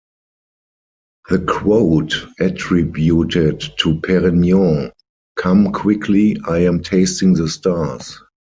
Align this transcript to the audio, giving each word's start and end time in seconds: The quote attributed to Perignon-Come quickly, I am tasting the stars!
The 1.29 1.37
quote 1.45 2.25
attributed 2.39 3.59
to 3.77 3.99
Perignon-Come 4.01 5.73
quickly, 5.73 6.37
I 6.47 6.57
am 6.57 6.81
tasting 6.81 7.35
the 7.35 7.47
stars! 7.47 8.19